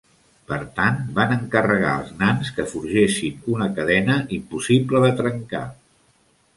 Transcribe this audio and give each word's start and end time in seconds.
Per 0.51 0.57
tant, 0.77 0.95
van 1.19 1.33
encarregar 1.35 1.91
als 1.99 2.09
nans 2.23 2.51
que 2.57 2.67
forgessin 2.73 3.47
una 3.55 3.71
cadena 3.79 4.19
impossible 4.41 5.07
de 5.09 5.17
trencar. 5.23 5.67